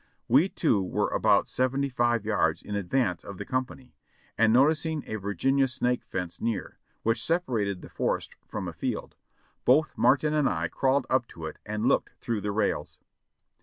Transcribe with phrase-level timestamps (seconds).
[0.27, 3.91] We two were about seventy five yards in advance of the com pany,
[4.35, 9.15] and noticing a Virginia snake fence near, which separated the forest from a field,
[9.63, 12.97] both Martin and I crawled up to it and looked through the rails.